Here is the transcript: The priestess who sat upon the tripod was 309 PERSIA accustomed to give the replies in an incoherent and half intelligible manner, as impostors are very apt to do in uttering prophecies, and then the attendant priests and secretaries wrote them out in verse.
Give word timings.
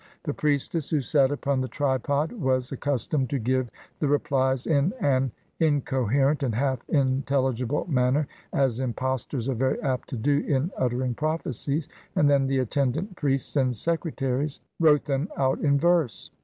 The 0.23 0.33
priestess 0.33 0.89
who 0.89 0.99
sat 0.99 1.29
upon 1.29 1.61
the 1.61 1.67
tripod 1.67 2.31
was 2.31 2.69
309 2.69 2.69
PERSIA 2.71 2.73
accustomed 2.75 3.29
to 3.29 3.37
give 3.37 3.69
the 3.99 4.07
replies 4.07 4.65
in 4.65 4.93
an 4.99 5.31
incoherent 5.59 6.41
and 6.41 6.55
half 6.55 6.79
intelligible 6.89 7.85
manner, 7.87 8.27
as 8.51 8.79
impostors 8.79 9.47
are 9.47 9.53
very 9.53 9.79
apt 9.83 10.09
to 10.09 10.17
do 10.17 10.39
in 10.39 10.71
uttering 10.75 11.13
prophecies, 11.13 11.87
and 12.15 12.27
then 12.27 12.47
the 12.47 12.57
attendant 12.57 13.15
priests 13.15 13.55
and 13.55 13.75
secretaries 13.75 14.59
wrote 14.79 15.05
them 15.05 15.29
out 15.37 15.59
in 15.61 15.77
verse. 15.77 16.31